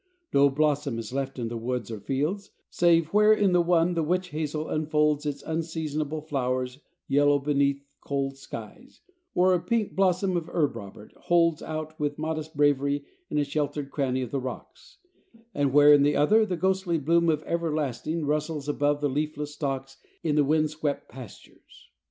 No 0.33 0.49
blossom 0.49 0.97
is 0.97 1.13
left 1.13 1.37
in 1.37 1.47
woods 1.61 1.91
or 1.91 1.99
fields, 1.99 2.49
save 2.71 3.13
where 3.13 3.31
in 3.31 3.51
the 3.53 3.61
one 3.61 3.93
the 3.93 4.01
witch 4.01 4.29
hazel 4.29 4.67
unfolds 4.67 5.27
its 5.27 5.43
unseasonable 5.43 6.21
flowers 6.21 6.79
yellow 7.07 7.37
beneath 7.37 7.83
cold 7.99 8.35
skies, 8.35 9.01
or 9.35 9.53
a 9.53 9.59
pink 9.61 9.95
blossom 9.95 10.35
of 10.35 10.49
herb 10.51 10.75
robert 10.75 11.13
holds 11.15 11.61
out 11.61 11.99
with 11.99 12.17
modest 12.17 12.57
bravery 12.57 13.05
in 13.29 13.37
a 13.37 13.43
sheltered 13.43 13.91
cranny 13.91 14.23
of 14.23 14.31
the 14.31 14.41
rocks; 14.41 14.97
and 15.53 15.71
where 15.71 15.93
in 15.93 16.01
the 16.01 16.15
other, 16.15 16.47
the 16.47 16.57
ghostly 16.57 16.97
bloom 16.97 17.29
of 17.29 17.43
everlasting 17.43 18.25
rustles 18.25 18.67
above 18.67 19.01
the 19.01 19.07
leafless 19.07 19.53
stalks 19.53 19.97
in 20.23 20.33
the 20.35 20.43
wind 20.43 20.71
swept 20.71 21.09
pastures. 21.09 21.91